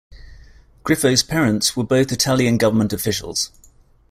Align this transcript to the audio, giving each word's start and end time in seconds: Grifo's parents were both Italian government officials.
Grifo's 0.83 1.21
parents 1.21 1.77
were 1.77 1.83
both 1.83 2.11
Italian 2.11 2.57
government 2.57 2.91
officials. 2.91 3.51